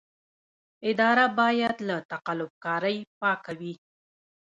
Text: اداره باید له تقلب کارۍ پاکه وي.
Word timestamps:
اداره 0.91 1.25
باید 1.39 1.77
له 1.87 1.97
تقلب 2.11 2.51
کارۍ 2.65 2.97
پاکه 3.19 3.51
وي. 3.59 3.73